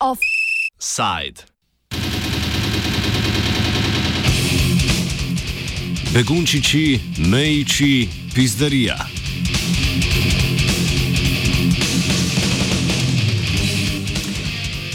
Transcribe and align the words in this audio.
Offside. 0.00 1.44
Begunčiči, 6.12 7.00
mejiči, 7.18 8.08
pizdarija. 8.34 9.11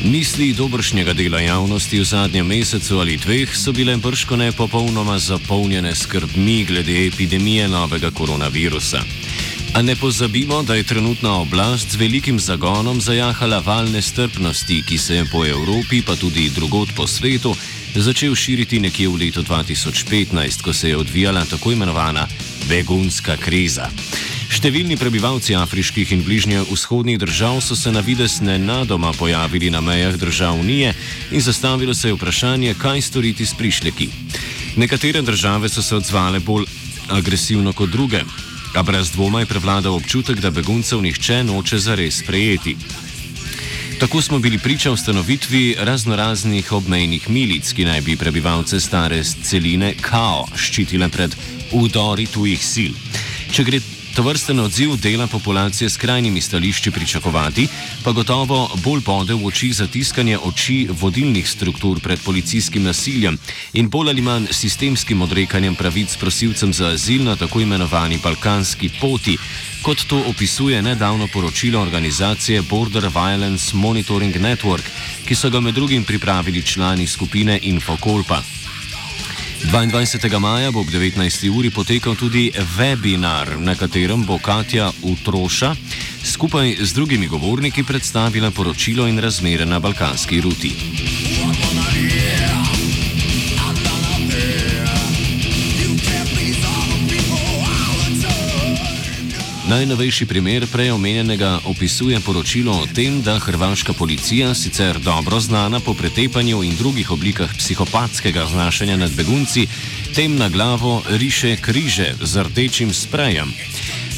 Misli 0.07 0.53
dobršnjega 0.53 1.13
dela 1.13 1.39
javnosti 1.39 1.99
v 1.99 2.03
zadnjem 2.03 2.47
mesecu 2.47 2.99
ali 2.99 3.17
dveh 3.17 3.51
so 3.51 3.73
bile 3.75 3.97
brško 3.97 4.37
ne 4.39 4.51
popolnoma 4.51 5.19
zapolnjene 5.19 5.95
skrbmi 5.95 6.63
glede 6.65 7.07
epidemije 7.07 7.67
novega 7.67 8.11
koronavirusa. 8.11 9.01
A 9.73 9.81
ne 9.81 9.95
pozabimo, 9.95 10.63
da 10.63 10.75
je 10.75 10.83
trenutna 10.83 11.41
oblast 11.41 11.91
z 11.91 11.95
velikim 11.95 12.39
zagonom 12.39 13.01
zajahala 13.01 13.59
val 13.59 13.91
nestrpnosti, 13.91 14.83
ki 14.87 14.97
se 14.97 15.15
je 15.15 15.25
po 15.31 15.45
Evropi, 15.45 16.01
pa 16.01 16.15
tudi 16.15 16.49
drugot 16.55 16.89
po 16.95 17.07
svetu, 17.07 17.55
začel 17.95 18.35
širiti 18.35 18.79
nekje 18.79 19.09
v 19.09 19.15
letu 19.15 19.43
2015, 19.43 20.61
ko 20.61 20.73
se 20.73 20.89
je 20.89 20.97
odvijala 20.97 21.45
tako 21.45 21.71
imenovana 21.71 22.27
begunska 22.69 23.37
kriza. 23.37 23.89
Številni 24.47 24.95
prebivalci 24.95 25.55
afriških 25.59 26.11
in 26.15 26.21
bližnje 26.23 26.61
vzhodnih 26.69 27.17
držav 27.19 27.59
so 27.61 27.75
se 27.75 27.91
na 27.91 27.99
vides 27.99 28.39
nenadoma 28.39 29.11
pojavili 29.13 29.69
na 29.69 29.81
mejah 29.81 30.15
držav 30.15 30.59
Unije 30.59 30.93
in 31.31 31.41
zastavilo 31.41 31.93
se 31.93 32.07
je 32.07 32.15
vprašanje, 32.15 32.75
kaj 32.79 33.01
storiti 33.01 33.45
s 33.45 33.53
prišleki. 33.53 34.07
Nekatere 34.77 35.21
države 35.21 35.69
so 35.69 35.81
se 35.81 35.95
odzvale 35.95 36.39
bolj 36.39 36.65
agresivno 37.09 37.73
kot 37.73 37.89
druge, 37.89 38.23
a 38.75 38.83
brez 38.83 39.11
dvoma 39.11 39.39
je 39.39 39.51
prevladal 39.51 39.95
občutek, 39.95 40.39
da 40.39 40.51
beguncev 40.51 41.01
nihče 41.01 41.43
noče 41.43 41.79
zares 41.79 42.19
sprejeti. 42.23 42.77
Tako 43.99 44.21
smo 44.21 44.39
bili 44.39 44.59
priča 44.59 44.91
ustanovitvi 44.91 45.75
raznoraznih 45.79 46.71
obmejnih 46.71 47.29
milic, 47.29 47.73
ki 47.73 47.85
naj 47.85 48.01
bi 48.01 48.15
prebivalce 48.15 48.79
stare 48.79 49.23
celine 49.23 49.93
Kao 50.01 50.45
ščitile 50.55 51.09
pred 51.09 51.35
udori 51.71 52.27
tujih 52.29 52.61
sil. 52.61 52.93
Če 53.51 53.63
gre 53.63 53.81
to 54.17 54.23
vrsten 54.23 54.59
odziv 54.59 54.95
dela 54.97 55.27
populacije 55.27 55.89
s 55.89 55.97
krajnimi 55.97 56.41
stališči 56.41 56.91
pričakovati, 56.91 57.67
pa 58.03 58.11
gotovo 58.11 58.69
bolj 58.83 59.01
bode 59.05 59.33
v 59.33 59.45
oči 59.45 59.69
zatiskanje 59.73 60.39
oči 60.39 60.87
vodilnih 60.89 61.49
struktur 61.49 61.99
pred 61.99 62.19
policijskim 62.25 62.83
nasiljem 62.83 63.37
in 63.73 63.89
bolj 63.89 64.09
ali 64.09 64.21
manj 64.21 64.47
sistemskim 64.51 65.21
odrekanjem 65.21 65.75
pravic 65.75 66.17
prosilcem 66.17 66.73
za 66.73 66.87
azil 66.87 67.23
na 67.23 67.35
tako 67.35 67.61
imenovani 67.61 68.17
balkanski 68.23 68.89
poti, 69.01 69.37
kot 69.81 70.01
to 70.07 70.23
opisuje 70.29 70.81
nedavno 70.81 71.27
poročilo 71.33 71.81
organizacije 71.81 72.61
Border 72.61 73.09
Violence 73.13 73.75
Monitoring 73.77 74.35
Network, 74.35 74.89
ki 75.27 75.35
so 75.35 75.49
ga 75.49 75.59
med 75.59 75.75
drugim 75.75 76.03
pripravili 76.03 76.65
člani 76.65 77.07
skupine 77.07 77.59
Infokolpa. 77.61 78.41
22. 79.65 80.39
maja 80.39 80.71
bo 80.71 80.79
ob 80.79 80.87
19. 80.87 81.49
uri 81.49 81.69
potekal 81.69 82.15
tudi 82.15 82.51
webinar, 82.77 83.57
na 83.59 83.75
katerem 83.75 84.25
bo 84.25 84.37
Katja 84.37 84.91
Utroša 85.01 85.75
skupaj 86.23 86.75
z 86.79 86.93
drugimi 86.93 87.27
govorniki 87.27 87.83
predstavila 87.83 88.51
poročilo 88.51 89.07
in 89.07 89.19
razmere 89.19 89.65
na 89.65 89.79
balkanski 89.79 90.41
ruti. 90.41 90.96
Najnovejši 99.67 100.25
primer 100.25 100.63
prej 100.71 100.91
omenjenega 100.91 101.59
opisuje 101.65 102.19
poročilo 102.25 102.71
o 102.71 102.85
tem, 102.95 103.21
da 103.21 103.39
hrvaška 103.39 103.93
policija, 103.93 104.53
sicer 104.55 104.99
dobro 104.99 105.39
znana 105.39 105.79
po 105.79 105.93
pretepanju 105.93 106.63
in 106.63 106.75
drugih 106.75 107.11
oblikah 107.11 107.51
psihopatskega 107.57 108.45
znašanja 108.45 108.95
nad 108.97 109.11
begunci, 109.11 109.67
tem 110.15 110.37
na 110.37 110.49
glavo 110.49 111.03
riše 111.09 111.57
križe 111.61 112.13
z 112.21 112.43
rdečim 112.43 112.93
sprejem. 112.93 113.51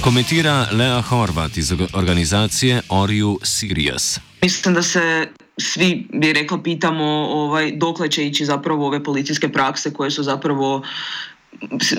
Komentira 0.02 0.68
Lea 0.72 1.02
Horvat 1.02 1.58
iz 1.58 1.74
organizacije 1.94 2.82
Oriu 2.90 3.40
Sirius. 3.44 4.20
Mislim, 4.42 4.74
da 4.74 4.84
se 4.84 5.28
svi, 5.58 6.08
bi 6.14 6.34
rekla, 6.34 6.62
pitamo 6.64 7.06
ovaj, 7.30 7.72
dokle 7.72 8.12
će 8.12 8.28
ići 8.28 8.46
zapravo 8.46 8.88
ove 8.88 9.04
policijske 9.04 9.50
prakse 9.50 9.94
koje 9.94 10.12
su 10.12 10.24
zapravo 10.24 10.84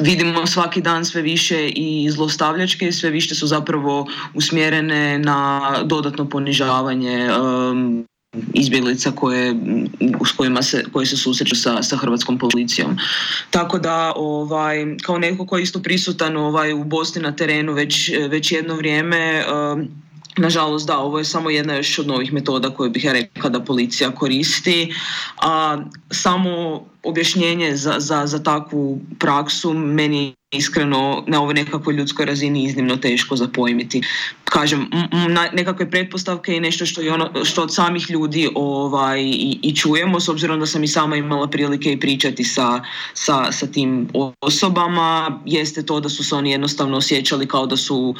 vidimo 0.02 0.46
svaki 0.46 0.80
dan 0.80 1.04
sve 1.04 1.22
više 1.22 1.68
i 1.68 2.10
zlostavljačke 2.10 2.92
sve 2.92 3.10
više 3.10 3.34
su 3.34 3.46
zapravo 3.46 4.06
usmjerene 4.34 5.18
na 5.18 5.60
dodatno 5.84 6.28
ponižavanje 6.28 7.28
um, 7.32 8.06
izbjeglica 8.54 9.10
koje, 9.10 9.54
s 10.28 10.32
kojima 10.36 10.62
se, 10.62 10.84
koje 10.92 11.06
se 11.06 11.16
susreću 11.16 11.56
sa, 11.56 11.82
sa 11.82 11.96
hrvatskom 11.96 12.38
policijom. 12.38 12.96
Tako 13.50 13.78
da 13.78 14.12
ovaj, 14.16 14.96
kao 15.02 15.18
neko 15.18 15.46
koji 15.46 15.60
je 15.60 15.64
isto 15.64 15.82
prisutan 15.82 16.36
ovaj, 16.36 16.72
u 16.72 16.84
Bosni 16.84 17.22
na 17.22 17.36
terenu 17.36 17.72
već, 17.72 18.10
već 18.30 18.52
jedno 18.52 18.74
vrijeme 18.74 19.44
um, 19.46 19.88
Nažalost, 20.40 20.86
da, 20.86 20.98
ovo 20.98 21.18
je 21.18 21.24
samo 21.24 21.50
jedna 21.50 21.74
još 21.74 21.98
od 21.98 22.06
novih 22.06 22.32
metoda 22.32 22.70
koje 22.70 22.90
bih 22.90 23.04
ja 23.04 23.12
rekla 23.12 23.50
da 23.50 23.60
policija 23.60 24.10
koristi. 24.10 24.94
A 25.42 25.78
samo 26.10 26.82
objašnjenje 27.02 27.76
za, 27.76 27.94
za, 27.98 28.26
za 28.26 28.42
takvu 28.42 29.00
praksu 29.18 29.74
meni 29.74 30.34
iskreno 30.50 31.24
na 31.26 31.42
ovoj 31.42 31.54
nekakvoj 31.54 31.94
ljudskoj 31.94 32.26
razini 32.26 32.64
iznimno 32.64 32.96
teško 32.96 33.36
zapojmiti. 33.36 34.02
Kažem, 34.44 34.90
nekakve 35.52 35.90
pretpostavke 35.90 36.56
i 36.56 36.60
nešto 36.60 36.86
što, 36.86 37.00
je 37.00 37.12
ono, 37.12 37.44
što 37.44 37.62
od 37.62 37.74
samih 37.74 38.10
ljudi 38.10 38.48
ovaj, 38.54 39.22
i, 39.22 39.58
i 39.62 39.76
čujemo, 39.76 40.20
s 40.20 40.28
obzirom 40.28 40.60
da 40.60 40.66
sam 40.66 40.84
i 40.84 40.88
sama 40.88 41.16
imala 41.16 41.46
prilike 41.46 41.92
i 41.92 42.00
pričati 42.00 42.44
sa, 42.44 42.80
sa, 43.14 43.52
sa 43.52 43.66
tim 43.66 44.08
osobama, 44.40 45.40
jeste 45.46 45.82
to 45.82 46.00
da 46.00 46.08
su 46.08 46.24
se 46.24 46.34
oni 46.34 46.50
jednostavno 46.50 46.96
osjećali 46.96 47.46
kao 47.48 47.66
da 47.66 47.76
su 47.76 48.14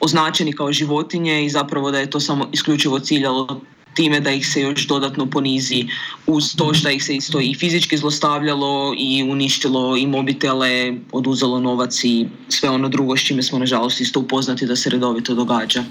označeni 0.00 0.52
kao 0.52 0.72
životinje 0.72 1.44
i 1.44 1.50
zapravo 1.50 1.90
da 1.90 1.98
je 1.98 2.10
to 2.10 2.20
samo 2.20 2.48
isključivo 2.52 2.98
ciljalo 2.98 3.60
time 3.94 4.20
da 4.20 4.30
ih 4.30 4.46
se 4.46 4.60
još 4.60 4.86
dodatno 4.86 5.26
ponizi 5.30 5.86
uz 6.26 6.56
to 6.56 6.74
što 6.74 6.90
ih 6.90 7.04
se 7.04 7.16
isto 7.16 7.40
i 7.40 7.54
fizički 7.54 7.96
zlostavljalo 7.96 8.94
i 8.98 9.22
uništilo 9.22 9.96
i 9.96 10.06
mobitele, 10.06 10.94
oduzelo 11.12 11.60
novac 11.60 12.04
i 12.04 12.26
sve 12.48 12.70
ono 12.70 12.88
drugo 12.88 13.16
s 13.16 13.20
čime 13.20 13.42
smo 13.42 13.58
nažalost 13.58 14.00
isto 14.00 14.20
upoznati 14.20 14.66
da 14.66 14.76
se 14.76 14.90
redovito 14.90 15.34
događa. 15.34 15.84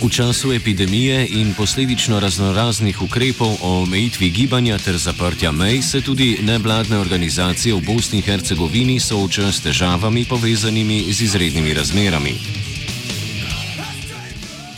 V 0.00 0.08
času 0.08 0.52
epidemije 0.52 1.26
in 1.28 1.54
posledično 1.54 2.20
raznoraznih 2.20 3.02
ukrepov 3.02 3.56
o 3.62 3.82
omejitvi 3.82 4.30
gibanja 4.30 4.78
ter 4.78 4.96
zaprtja 4.96 5.52
mej 5.52 5.82
se 5.82 6.00
tudi 6.00 6.38
nevladne 6.42 6.98
organizacije 6.98 7.74
v 7.74 7.84
Bosni 7.86 8.18
in 8.18 8.24
Hercegovini 8.24 9.00
soočajo 9.00 9.52
s 9.52 9.60
težavami 9.60 10.24
povezanimi 10.24 11.12
z 11.12 11.20
izrednimi 11.22 11.74
razmerami. 11.74 12.34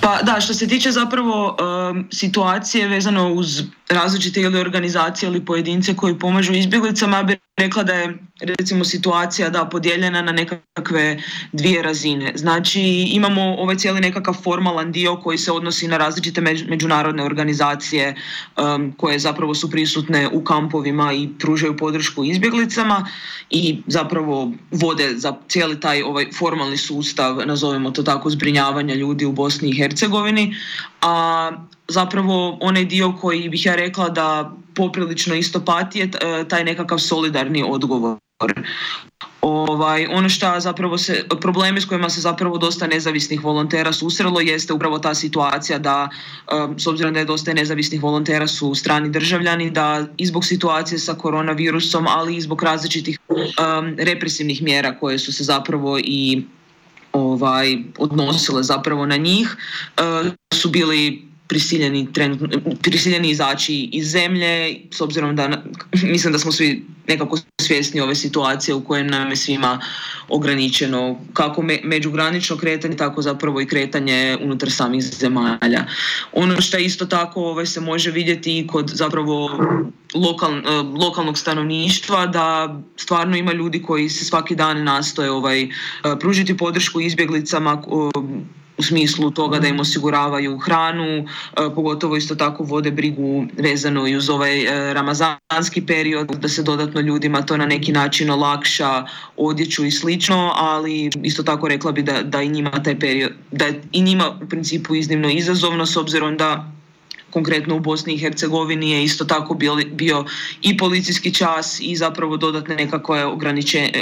Pa 0.00 0.22
da, 0.22 0.40
što 0.40 0.54
se 0.54 0.68
tiče 0.68 0.90
zapravo 0.90 1.56
um, 1.56 2.04
situacije 2.10 2.88
vezano 2.88 3.32
uz 3.32 3.62
različite 3.92 4.40
ili 4.40 4.60
organizacije 4.60 5.26
ili 5.28 5.44
pojedince 5.44 5.96
koji 5.96 6.18
pomažu 6.18 6.52
izbjeglicama, 6.52 7.22
bi 7.22 7.38
rekla 7.56 7.82
da 7.82 7.94
je 7.94 8.18
recimo 8.40 8.84
situacija 8.84 9.50
da 9.50 9.64
podijeljena 9.64 10.22
na 10.22 10.32
nekakve 10.32 11.22
dvije 11.52 11.82
razine. 11.82 12.32
Znači 12.34 12.80
imamo 13.12 13.42
ovaj 13.42 13.76
cijeli 13.76 14.00
nekakav 14.00 14.34
formalan 14.34 14.92
dio 14.92 15.16
koji 15.16 15.38
se 15.38 15.52
odnosi 15.52 15.88
na 15.88 15.96
različite 15.96 16.40
međunarodne 16.68 17.24
organizacije 17.24 18.14
um, 18.14 18.92
koje 18.96 19.18
zapravo 19.18 19.54
su 19.54 19.70
prisutne 19.70 20.28
u 20.28 20.44
kampovima 20.44 21.12
i 21.12 21.28
pružaju 21.38 21.76
podršku 21.76 22.24
izbjeglicama 22.24 23.08
i 23.50 23.82
zapravo 23.86 24.52
vode 24.70 25.12
za 25.16 25.34
cijeli 25.48 25.80
taj 25.80 26.02
ovaj 26.02 26.26
formalni 26.38 26.76
sustav, 26.76 27.36
nazovemo 27.46 27.90
to 27.90 28.02
tako, 28.02 28.30
zbrinjavanja 28.30 28.94
ljudi 28.94 29.24
u 29.24 29.32
Bosni 29.32 29.70
i 29.70 29.76
Hercegovini. 29.76 30.54
A 31.02 31.50
zapravo 31.88 32.58
onaj 32.60 32.84
dio 32.84 33.12
koji 33.20 33.48
bih 33.48 33.66
ja 33.66 33.74
rekla 33.74 34.08
da 34.08 34.52
poprilično 34.74 35.34
isto 35.34 35.64
pati 35.64 35.98
je 35.98 36.10
taj 36.48 36.64
nekakav 36.64 36.98
solidarni 36.98 37.64
odgovor. 37.68 38.18
Ovaj, 39.40 40.06
ono 40.06 40.28
što 40.28 40.60
zapravo 40.60 40.98
se, 40.98 41.24
problemi 41.40 41.80
s 41.80 41.84
kojima 41.84 42.08
se 42.10 42.20
zapravo 42.20 42.58
dosta 42.58 42.86
nezavisnih 42.86 43.44
volontera 43.44 43.92
susrelo 43.92 44.40
jeste 44.40 44.72
upravo 44.72 44.98
ta 44.98 45.14
situacija 45.14 45.78
da, 45.78 46.08
s 46.78 46.86
obzirom 46.86 47.12
da 47.14 47.18
je 47.18 47.24
dosta 47.24 47.54
nezavisnih 47.54 48.02
volontera 48.02 48.46
su 48.46 48.74
strani 48.74 49.10
državljani, 49.10 49.70
da 49.70 50.06
i 50.16 50.26
zbog 50.26 50.44
situacije 50.44 50.98
sa 50.98 51.14
koronavirusom, 51.14 52.06
ali 52.08 52.36
i 52.36 52.40
zbog 52.40 52.62
različitih 52.62 53.18
represivnih 53.98 54.62
mjera 54.62 54.98
koje 54.98 55.18
su 55.18 55.32
se 55.32 55.44
zapravo 55.44 55.98
i 55.98 56.44
ovaj, 57.12 57.78
odnosile 57.98 58.62
zapravo 58.62 59.06
na 59.06 59.16
njih, 59.16 59.56
su 60.54 60.70
bili 60.70 61.31
prisiljeni, 61.52 62.12
trenutno, 62.12 62.48
prisiljeni 62.82 63.30
izaći 63.30 63.88
iz 63.92 64.10
zemlje, 64.10 64.80
s 64.90 65.00
obzirom 65.00 65.36
da 65.36 65.62
mislim 66.14 66.32
da 66.32 66.38
smo 66.38 66.52
svi 66.52 66.84
nekako 67.08 67.38
svjesni 67.60 68.00
ove 68.00 68.14
situacije 68.14 68.74
u 68.74 68.84
kojoj 68.84 69.04
nam 69.04 69.30
je 69.30 69.36
svima 69.36 69.80
ograničeno 70.28 71.20
kako 71.32 71.62
me, 71.62 71.78
međugranično 71.84 72.56
kretanje, 72.56 72.96
tako 72.96 73.22
zapravo 73.22 73.60
i 73.60 73.66
kretanje 73.66 74.38
unutar 74.40 74.70
samih 74.70 75.02
zemalja. 75.02 75.84
Ono 76.32 76.60
što 76.60 76.78
isto 76.78 77.06
tako 77.06 77.40
ovaj, 77.40 77.66
se 77.66 77.80
može 77.80 78.10
vidjeti 78.10 78.58
i 78.58 78.66
kod 78.66 78.90
zapravo 78.94 79.50
lokal, 80.14 80.58
eh, 80.58 80.62
lokalnog 81.04 81.38
stanovništva 81.38 82.26
da 82.26 82.80
stvarno 82.96 83.36
ima 83.36 83.52
ljudi 83.52 83.82
koji 83.82 84.08
se 84.08 84.24
svaki 84.24 84.54
dan 84.54 84.84
nastoje 84.84 85.30
ovaj, 85.30 85.62
eh, 85.62 85.68
pružiti 86.20 86.56
podršku 86.56 87.00
izbjeglicama 87.00 87.82
u 88.78 88.82
smislu 88.82 89.30
toga 89.30 89.58
da 89.58 89.68
im 89.68 89.80
osiguravaju 89.80 90.58
hranu, 90.58 91.04
e, 91.04 91.24
pogotovo 91.74 92.16
isto 92.16 92.34
tako 92.34 92.64
vode 92.64 92.90
brigu 92.90 93.46
vezano 93.58 94.06
i 94.08 94.16
uz 94.16 94.30
ovaj 94.30 94.62
e, 94.62 94.94
ramazanski 94.94 95.86
period, 95.86 96.30
da 96.40 96.48
se 96.48 96.62
dodatno 96.62 97.00
ljudima 97.00 97.42
to 97.42 97.56
na 97.56 97.66
neki 97.66 97.92
način 97.92 98.30
olakša 98.30 99.06
odjeću 99.36 99.84
i 99.84 99.90
slično, 99.90 100.52
ali 100.56 101.10
isto 101.22 101.42
tako 101.42 101.68
rekla 101.68 101.92
bi 101.92 102.02
da, 102.02 102.22
da 102.22 102.42
i 102.42 102.48
njima 102.48 102.82
taj 102.82 102.98
period, 102.98 103.32
da 103.50 103.66
i 103.92 104.02
njima 104.02 104.30
u 104.42 104.48
principu 104.48 104.94
iznimno 104.94 105.30
izazovno 105.30 105.86
s 105.86 105.96
obzirom 105.96 106.36
da 106.36 106.72
konkretno 107.32 107.76
u 107.76 107.80
Bosni 107.80 108.14
i 108.14 108.18
Hercegovini 108.18 108.90
je 108.90 109.04
isto 109.04 109.24
tako 109.24 109.54
bio, 109.54 109.76
bio 109.92 110.24
i 110.62 110.76
policijski 110.76 111.34
čas 111.34 111.80
i 111.80 111.96
zapravo 111.96 112.36
dodatne 112.36 112.76
nekakve 112.76 113.24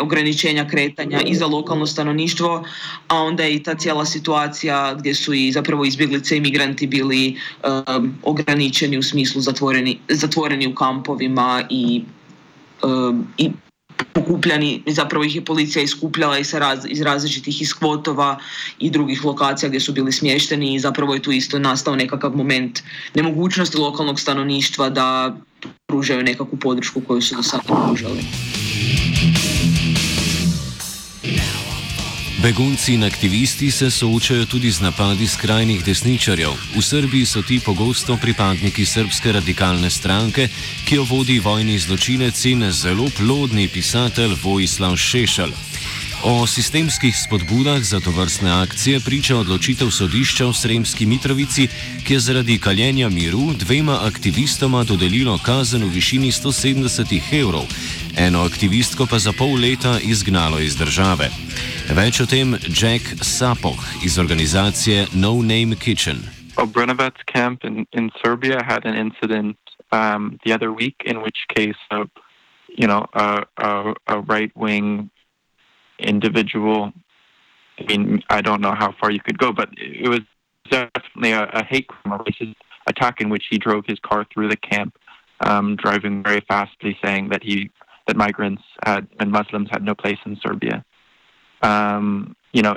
ograničenja 0.03 0.69
kretanja 0.69 1.21
i 1.27 1.35
za 1.35 1.47
lokalno 1.47 1.87
stanovništvo, 1.87 2.65
a 3.09 3.17
onda 3.17 3.43
je 3.43 3.55
i 3.55 3.63
ta 3.63 3.75
cijela 3.75 4.05
situacija 4.05 4.95
gdje 4.95 5.15
su 5.15 5.35
i 5.35 5.53
zapravo 5.53 5.85
izbjeglice 5.85 6.37
i 6.37 6.41
migranti 6.41 6.87
bili 6.87 7.37
um, 7.97 8.15
ograničeni 8.23 8.99
u 8.99 9.03
smislu 9.03 9.41
zatvoreni, 9.41 9.99
zatvoreni 10.09 10.67
u 10.67 10.75
kampovima 10.75 11.65
i, 11.71 12.03
um, 12.83 13.27
i 13.39 13.51
pokupljani, 14.13 14.83
zapravo 14.87 15.25
ih 15.25 15.37
je 15.37 15.45
policija 15.45 15.83
iskupljala 15.83 16.39
i 16.39 16.45
raz, 16.53 16.87
iz 16.89 17.01
različitih 17.01 17.63
iskvotova 17.63 18.39
i 18.79 18.91
drugih 18.91 19.25
lokacija 19.25 19.69
gdje 19.69 19.81
su 19.81 19.93
bili 19.93 20.13
smješteni 20.13 20.75
i 20.75 20.81
zapravo 20.81 21.15
je 21.15 21.23
tu 21.23 21.33
isto 21.33 21.59
nastao 21.59 21.97
nekakav 21.97 22.37
moment 22.37 22.83
nemogućnosti 23.15 23.79
lokalnog 23.79 24.21
stanovništva 24.21 24.91
da 24.91 25.37
pružaju 25.87 26.23
nekakvu 26.23 26.59
podršku 26.59 27.01
koju 27.01 27.23
su 27.23 27.37
do 27.37 27.43
sada 27.43 27.63
pružali. 27.87 28.21
Begunci 32.43 32.95
in 32.95 33.05
aktivisti 33.05 33.71
se 33.71 33.91
soočajo 33.91 34.47
tudi 34.47 34.71
z 34.71 34.81
napadi 34.81 35.27
skrajnih 35.29 35.85
desničarjev. 35.85 36.51
V 36.77 36.83
Srbiji 36.83 37.27
so 37.27 37.43
ti 37.43 37.61
pogosto 37.61 38.17
pripadniki 38.17 38.85
srpske 38.87 39.33
radikalne 39.33 39.91
stranke, 39.91 40.49
ki 40.89 40.95
jo 40.95 41.05
vodi 41.05 41.39
vojni 41.39 41.79
zločinec 41.79 42.45
in 42.45 42.65
zelo 42.73 43.11
plodni 43.17 43.69
pisatelj 43.69 44.33
Vojislav 44.43 44.97
Šešelj. 44.97 45.53
O 46.23 46.47
sistemskih 46.47 47.17
spodbudah 47.17 47.83
za 47.83 48.01
to 48.01 48.11
vrstne 48.11 48.51
akcije 48.51 49.01
priča 49.01 49.37
odločitev 49.37 49.91
sodišča 49.91 50.47
v 50.47 50.55
Sremski 50.55 51.07
Mitrovici, 51.07 51.69
ki 52.05 52.13
je 52.15 52.21
zaradi 52.21 52.59
kaljenja 52.59 53.09
miru 53.09 53.53
dvema 53.53 54.07
aktivistoma 54.07 54.85
dodelilo 54.85 55.39
kazen 55.39 55.85
v 55.85 55.93
višini 55.93 56.33
170 56.33 57.21
evrov, 57.33 57.65
eno 58.17 58.45
aktivistko 58.45 59.07
pa 59.07 59.19
za 59.19 59.33
pol 59.33 59.61
leta 59.61 59.99
izgnalo 60.01 60.61
iz 60.61 60.77
države. 60.77 61.31
Več 61.91 62.21
o 62.21 62.27
tem 62.27 62.55
Jack 62.71 63.03
Sapoh 63.19 63.77
iz 64.05 64.19
organizacije 64.19 65.07
No 65.13 65.43
Name 65.43 65.75
Kitchen. 65.75 66.17
Obrenovac 66.57 67.27
camp 67.27 67.65
in, 67.65 67.85
in 67.93 68.11
Serbia 68.23 68.63
had 68.63 68.87
an 68.87 68.95
incident 68.95 69.57
um, 69.91 70.39
the 70.45 70.53
other 70.53 70.71
week 70.71 70.95
in 71.05 71.21
which 71.21 71.47
case 71.49 71.77
a, 71.91 72.07
you 72.69 72.87
know, 72.87 73.07
a, 73.13 73.43
a, 73.57 73.95
a 74.07 74.21
right-wing 74.21 75.11
individual. 75.99 76.93
I 77.81 77.83
mean, 77.89 78.23
I 78.31 78.41
don't 78.41 78.61
know 78.61 78.75
how 78.75 78.95
far 79.01 79.11
you 79.11 79.21
could 79.21 79.39
go, 79.39 79.53
but 79.53 79.69
it 79.77 80.09
was 80.09 80.21
definitely 80.71 81.33
a, 81.33 81.51
a 81.53 81.65
hate 81.65 81.89
crime, 81.89 82.21
a 82.21 82.23
racist 82.23 82.55
attack 82.87 83.21
in 83.21 83.31
which 83.31 83.47
he 83.51 83.59
drove 83.59 83.85
his 83.87 83.99
car 83.99 84.25
through 84.33 84.49
the 84.49 84.57
camp, 84.57 84.97
um, 85.41 85.75
driving 85.75 86.23
very 86.23 86.41
fastly, 86.47 86.97
saying 87.03 87.31
that 87.31 87.43
he 87.43 87.71
that 88.07 88.17
migrants 88.17 88.63
had 88.85 89.09
and 89.19 89.33
Muslims 89.33 89.69
had 89.71 89.83
no 89.83 89.95
place 89.95 90.19
in 90.25 90.39
Serbia. 90.41 90.85
Um, 91.63 92.37
you 92.53 92.63
know, 92.63 92.77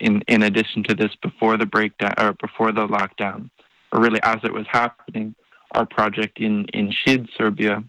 in 0.00 0.22
in 0.28 0.42
addition 0.42 0.82
to 0.84 0.94
this, 0.94 1.14
before 1.22 1.56
the 1.56 1.66
breakdown 1.66 2.14
or 2.18 2.32
before 2.34 2.72
the 2.72 2.86
lockdown, 2.86 3.50
or 3.92 4.00
really 4.00 4.20
as 4.22 4.38
it 4.42 4.52
was 4.52 4.66
happening, 4.68 5.34
our 5.72 5.86
project 5.86 6.38
in 6.40 6.64
in 6.66 6.90
Shid, 6.90 7.28
Serbia, 7.36 7.84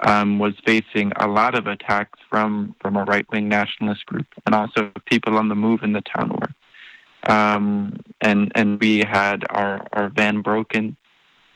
um, 0.00 0.38
was 0.38 0.54
facing 0.66 1.12
a 1.16 1.26
lot 1.26 1.54
of 1.54 1.66
attacks 1.66 2.18
from 2.28 2.74
from 2.80 2.96
a 2.96 3.04
right 3.04 3.26
wing 3.30 3.48
nationalist 3.48 4.04
group 4.06 4.26
and 4.46 4.54
also 4.54 4.90
people 5.06 5.36
on 5.36 5.48
the 5.48 5.54
move 5.54 5.82
in 5.82 5.92
the 5.92 6.02
town 6.02 6.30
were. 6.30 7.32
Um, 7.32 8.00
and 8.20 8.50
and 8.54 8.80
we 8.80 8.98
had 8.98 9.44
our, 9.50 9.86
our 9.92 10.08
van 10.08 10.42
broken 10.42 10.96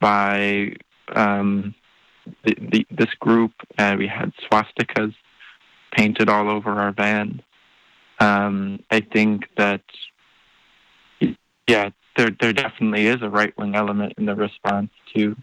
by 0.00 0.76
um, 1.14 1.74
the, 2.44 2.56
the, 2.60 2.86
this 2.90 3.12
group, 3.20 3.52
and 3.78 3.98
we 3.98 4.06
had 4.06 4.32
swastikas 4.44 5.14
painted 5.92 6.28
all 6.28 6.48
over 6.48 6.70
our 6.70 6.92
van. 6.92 7.42
Um, 8.18 8.80
I 8.90 9.00
think 9.00 9.48
that 9.56 9.82
yeah, 11.68 11.90
there 12.16 12.30
there 12.40 12.52
definitely 12.52 13.06
is 13.06 13.20
a 13.22 13.28
right 13.28 13.52
wing 13.58 13.74
element 13.74 14.14
in 14.18 14.26
the 14.26 14.34
response 14.34 14.90
to 15.14 15.36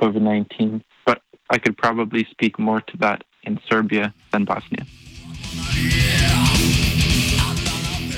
COVID 0.00 0.22
nineteen. 0.22 0.82
I 1.48 1.58
could 1.58 1.76
probably 1.76 2.26
speak 2.30 2.58
more 2.58 2.80
to 2.80 2.96
that 2.98 3.22
in 3.44 3.60
Serbia 3.70 4.12
than 4.32 4.44
Bosnia. 4.44 4.82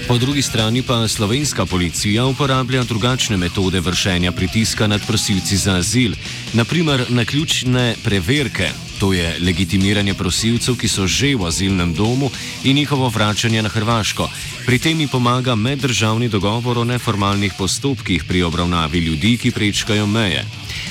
Po 0.09 0.17
drugi 0.17 0.41
strani 0.41 0.81
pa 0.81 1.05
slovenska 1.09 1.67
policija 1.69 2.25
uporablja 2.25 2.81
drugačne 2.89 3.37
metode 3.37 3.81
vršenja 3.81 4.33
pritiska 4.33 4.87
nad 4.89 5.05
prosilci 5.07 5.57
za 5.57 5.77
azil, 5.77 6.17
naprimer 6.53 7.05
na 7.09 7.25
ključne 7.25 7.95
preverke, 8.05 8.71
to 9.01 9.13
je 9.13 9.37
legitimiranje 9.41 10.15
prosilcev, 10.15 10.77
ki 10.77 10.89
so 10.89 11.07
že 11.07 11.35
v 11.37 11.47
azilnem 11.47 11.95
domu 11.95 12.31
in 12.65 12.77
njihovo 12.77 13.09
vračanje 13.09 13.63
na 13.63 13.69
Hrvaško. 13.69 14.29
Pri 14.67 14.79
tem 14.79 15.01
jim 15.01 15.09
pomaga 15.09 15.55
meddržavni 15.55 16.29
dogovor 16.29 16.79
o 16.79 16.85
neformalnih 16.85 17.53
postopkih 17.59 18.25
pri 18.25 18.43
obravnavi 18.43 18.99
ljudi, 18.99 19.37
ki 19.37 19.51
prečkajo 19.51 20.07
meje. 20.07 20.45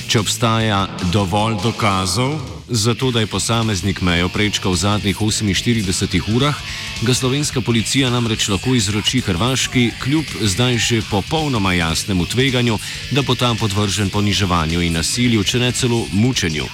Če 0.08 0.20
obstaja 0.20 0.86
dovolj 1.12 1.60
dokazov 1.62 2.57
za 2.68 2.94
to, 2.94 3.10
da 3.10 3.20
je 3.20 3.26
posameznik 3.26 4.00
mejo 4.00 4.28
prečkal 4.28 4.72
v 4.72 4.76
zadnjih 4.76 5.16
48 5.16 6.34
urah, 6.36 6.56
ga 7.02 7.14
slovenska 7.14 7.60
policija 7.60 8.10
namreč 8.10 8.48
lahko 8.48 8.74
izroči 8.74 9.20
Hrvaški, 9.20 9.90
kljub 10.02 10.24
zdaj 10.40 10.78
že 10.78 11.02
popolnoma 11.10 11.72
jasnemu 11.72 12.26
tveganju, 12.26 12.78
da 13.10 13.22
bo 13.22 13.34
tam 13.34 13.56
podvržen 13.56 14.10
poniževanju 14.10 14.82
in 14.82 14.92
nasilju, 14.92 15.44
če 15.44 15.58
ne 15.58 15.72
celo 15.72 16.06
mučenju. 16.12 16.64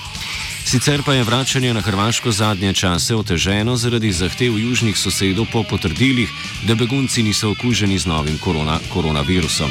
Sicer 0.65 1.03
pa 1.07 1.15
je 1.15 1.25
vračanje 1.25 1.75
na 1.75 1.81
Hrvaško 1.81 2.33
zadnje 2.33 2.73
čase 2.73 3.15
oteženo 3.15 3.77
zaradi 3.77 4.13
zahtev 4.13 4.59
južnih 4.59 4.97
sosedov 4.97 5.47
po 5.53 5.63
potrdilih, 5.63 6.31
da 6.67 6.75
begunci 6.75 7.23
niso 7.23 7.51
okuženi 7.51 7.99
z 7.99 8.07
novim 8.07 8.39
korona, 8.39 8.81
koronavirusom. 8.93 9.71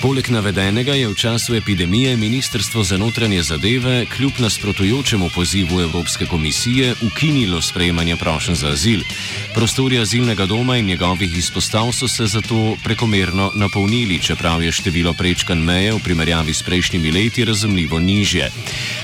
Poleg 0.00 0.30
navedenega 0.32 0.96
je 0.96 1.08
v 1.08 1.14
času 1.14 1.54
epidemije 1.60 2.16
Ministrstvo 2.16 2.80
za 2.84 2.96
notranje 2.96 3.42
zadeve 3.42 4.06
kljub 4.06 4.32
nasprotujočemu 4.38 5.28
pozivu 5.34 5.80
Evropske 5.80 6.26
komisije 6.26 6.94
ukinilo 7.02 7.60
sprejemanje 7.62 8.16
prošen 8.16 8.54
za 8.54 8.68
azil. 8.68 9.00
Prostori 9.54 9.98
azilnega 9.98 10.46
doma 10.46 10.76
in 10.76 10.86
njegovih 10.86 11.38
izpostav 11.38 11.92
so 11.92 12.08
se 12.08 12.26
zato 12.26 12.76
prekomerno 12.84 13.52
napolnili, 13.54 14.18
čeprav 14.18 14.62
je 14.62 14.72
število 14.72 15.12
prečkan 15.12 15.58
meje 15.58 15.92
v 15.92 16.00
primerjavi 16.04 16.54
s 16.54 16.62
prejšnjimi 16.62 17.12
leti 17.12 17.44
razumljivo 17.44 18.00
nižje. 18.00 18.50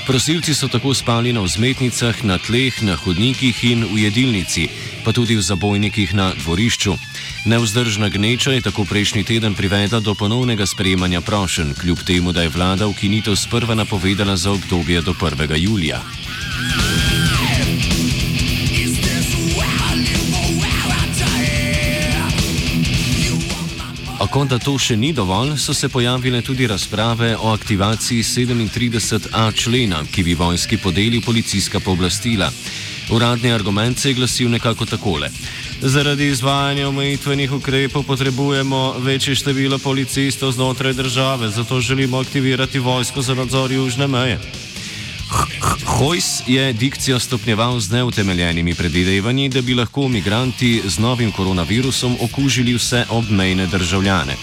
Prosilci 0.06 0.54
so 0.54 0.68
tako 0.68 0.94
spali 0.94 1.32
na 1.32 1.40
vzmetnicah, 1.40 2.24
na 2.24 2.38
tleh, 2.38 2.82
na 2.82 2.96
hodnikih 2.96 3.64
in 3.64 3.84
v 3.84 3.98
jedilnici, 3.98 4.68
pa 5.06 5.14
tudi 5.14 5.38
v 5.38 5.42
zabojnikih 5.42 6.18
na 6.18 6.34
dvorišču. 6.34 6.98
Neuzdržna 7.46 8.10
gneča 8.10 8.58
je 8.58 8.66
tako 8.66 8.82
prejšnji 8.82 9.22
teden 9.22 9.54
privedla 9.54 10.02
do 10.02 10.18
ponovnega 10.18 10.66
sprejemanja 10.66 11.22
prošen, 11.22 11.78
kljub 11.78 12.02
temu, 12.02 12.34
da 12.34 12.42
je 12.42 12.50
vlada 12.50 12.90
ukinitev 12.90 13.38
sprva 13.38 13.78
napovedala 13.78 14.34
za 14.34 14.50
obdobje 14.50 15.06
do 15.06 15.14
1. 15.14 15.54
julija. 15.62 16.02
A 24.18 24.26
kot 24.26 24.48
da 24.50 24.58
to 24.58 24.74
še 24.74 24.96
ni 24.96 25.12
dovolj, 25.14 25.54
so 25.54 25.70
se 25.70 25.86
pojavile 25.88 26.42
tudi 26.42 26.66
razprave 26.66 27.36
o 27.36 27.54
aktivaciji 27.54 28.24
37a 28.24 29.54
člena, 29.54 30.02
ki 30.10 30.22
bi 30.26 30.34
vojski 30.34 30.82
podeli 30.82 31.20
policijska 31.20 31.80
pooblastila. 31.80 32.50
Uradni 33.10 33.52
argument 33.52 33.98
se 33.98 34.10
je 34.10 34.14
glasil 34.14 34.50
nekako 34.50 34.86
takole. 34.86 35.30
Zaradi 35.80 36.26
izvajanja 36.26 36.88
omejitvenih 36.88 37.52
ukrepov 37.52 38.02
potrebujemo 38.02 38.94
večje 38.98 39.34
število 39.34 39.78
policistov 39.78 40.52
znotraj 40.52 40.92
države, 40.92 41.48
zato 41.48 41.80
želimo 41.80 42.18
aktivirati 42.18 42.78
vojsko 42.78 43.22
za 43.22 43.34
nadzor 43.34 43.72
južne 43.72 44.06
meje. 44.06 44.40
Hojs 45.84 46.42
je 46.46 46.72
dikcijo 46.72 47.18
stopnjeval 47.18 47.80
z 47.80 47.90
neutemeljenimi 47.90 48.74
predvidevanji, 48.74 49.48
da 49.48 49.62
bi 49.62 49.74
lahko 49.74 50.08
migranti 50.08 50.82
z 50.84 50.98
novim 50.98 51.32
koronavirusom 51.32 52.16
okužili 52.20 52.74
vse 52.74 53.04
obmejne 53.10 53.66
državljane. 53.66 54.36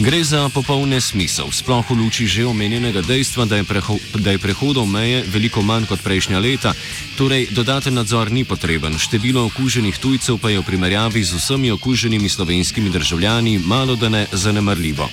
Gre 0.00 0.24
za 0.24 0.48
popolne 0.48 0.96
smisel, 0.96 1.52
sploh 1.52 1.84
v 1.84 1.92
luči 1.92 2.24
že 2.24 2.48
omenjenega 2.48 3.04
dejstva, 3.04 3.44
da 3.44 3.60
je, 3.60 3.68
preho 3.68 4.00
da 4.16 4.32
je 4.32 4.40
prehodov 4.40 4.88
meje 4.88 5.20
veliko 5.28 5.60
manj 5.60 5.92
kot 5.92 6.00
prejšnja 6.00 6.40
leta, 6.40 6.72
torej 7.20 7.52
dodaten 7.52 7.92
nadzor 7.92 8.32
ni 8.32 8.48
potreben, 8.48 8.96
število 8.96 9.44
okuženih 9.52 9.92
tujcev 10.00 10.40
pa 10.40 10.48
je 10.48 10.64
v 10.64 10.64
primerjavi 10.64 11.20
z 11.20 11.36
vsemi 11.36 11.68
okuženimi 11.76 12.32
slovenskimi 12.32 12.88
državljani 12.88 13.60
malo 13.60 13.92
da 13.92 14.08
ne 14.08 14.24
zanemrljivo. 14.32 15.04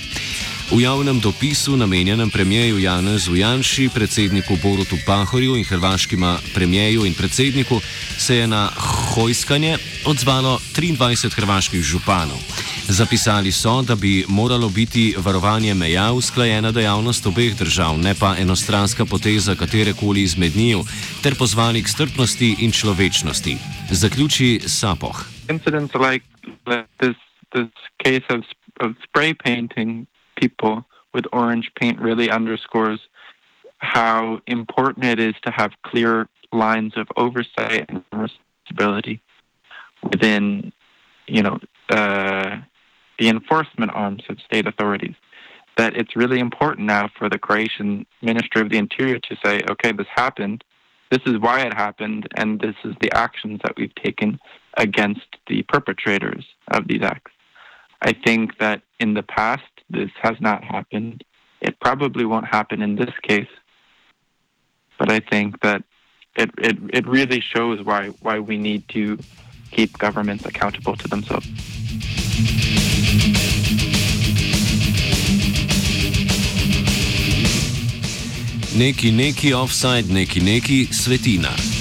V 0.72 0.79
javnem 0.79 1.20
dopisu 1.20 1.75
namenjenem 1.75 2.32
premijeju 2.32 2.79
Janezu 2.79 3.36
Janši, 3.36 3.91
predsedniku 3.91 4.56
Borutu 4.63 4.96
Pahorju 5.03 5.60
in 5.60 5.67
hrvaškima 5.67 6.39
premijeju 6.56 7.03
in 7.06 7.13
predsedniku 7.13 7.82
se 8.17 8.39
je 8.39 8.48
na 8.48 8.72
hojskanje 9.15 9.77
odzvalo 10.08 10.60
23 10.72 11.36
hrvaških 11.36 11.84
županov. 11.84 12.39
Zapisali 12.89 13.51
so, 13.51 13.82
da 13.82 13.96
bi 13.96 14.24
moralo 14.27 14.70
biti 14.70 15.15
varovanje 15.17 15.74
meja 15.74 16.12
usklajena 16.12 16.72
dejavnost 16.72 17.25
obeh 17.25 17.58
držav, 17.58 17.98
ne 18.00 18.13
pa 18.20 18.36
enostranska 18.39 19.06
poteza 19.06 19.56
katerekoli 19.56 20.22
izmed 20.22 20.56
njiju, 20.56 20.84
ter 21.24 21.36
pozvali 21.39 21.84
k 21.84 21.88
strpnosti 21.88 22.56
in 22.60 22.72
človečnosti. 22.72 23.58
Zaključi 23.91 24.60
Sapoh. 24.60 25.17
Incidents 25.50 25.94
like 25.94 26.25
this, 27.00 27.15
this 27.51 27.72
case 28.03 28.25
of, 28.29 28.41
of 28.79 28.96
spray 29.03 29.34
painting 29.34 30.08
people 30.36 30.84
with 31.13 31.25
orange 31.32 31.67
paint 31.79 32.00
really 32.00 32.32
underscores 32.32 33.00
how 33.79 34.39
important 34.46 35.06
it 35.06 35.20
is 35.20 35.36
to 35.44 35.51
have 35.51 35.72
clear 35.91 36.27
lines 36.53 36.94
of 36.96 37.08
oversight 37.17 37.86
and 37.89 38.01
responsibility 38.12 39.20
within, 40.03 40.72
you 41.27 41.44
know, 41.44 41.60
uh, 41.89 42.58
the 43.19 43.29
enforcement 43.29 43.91
arms 43.93 44.24
of 44.29 44.39
state 44.41 44.67
authorities. 44.67 45.15
That 45.77 45.95
it's 45.95 46.15
really 46.15 46.39
important 46.39 46.88
now 46.88 47.09
for 47.17 47.29
the 47.29 47.38
Croatian 47.38 48.05
Ministry 48.21 48.62
of 48.62 48.69
the 48.69 48.77
Interior 48.77 49.19
to 49.19 49.38
say, 49.43 49.62
okay, 49.69 49.91
this 49.91 50.07
happened, 50.15 50.63
this 51.12 51.21
is 51.25 51.38
why 51.39 51.62
it 51.62 51.74
happened, 51.74 52.27
and 52.36 52.59
this 52.59 52.75
is 52.83 52.95
the 53.00 53.15
actions 53.15 53.62
that 53.63 53.75
we've 53.77 53.93
taken 53.95 54.39
against 54.75 55.27
the 55.47 55.63
perpetrators 55.63 56.45
of 56.69 56.88
these 56.88 57.01
acts. 57.03 57.31
I 58.01 58.13
think 58.13 58.57
that 58.59 58.81
in 59.00 59.13
the 59.13 59.24
past, 59.24 59.63
this 59.89 60.09
has 60.21 60.36
not 60.39 60.63
happened. 60.63 61.24
It 61.62 61.79
probably 61.79 62.25
won't 62.25 62.47
happen 62.47 62.81
in 62.81 62.95
this 62.95 63.13
case, 63.21 63.47
but 65.00 65.12
I 65.12 65.19
think 65.19 65.62
that 65.62 65.83
it, 66.36 66.51
it, 66.57 66.77
it 66.93 67.07
really 67.07 67.39
shows 67.39 67.83
why, 67.83 68.09
why 68.21 68.39
we 68.39 68.57
need 68.57 68.88
to 68.89 69.17
keep 69.71 69.97
governments 69.97 70.45
accountable 70.45 70.95
to 70.95 71.07
themselves. 71.07 71.76
Neki 78.77 79.12
neki 79.12 79.53
offside, 79.53 80.13
neki 80.13 80.39
neki 80.39 80.88
svetina. 80.91 81.76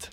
right 0.00 0.10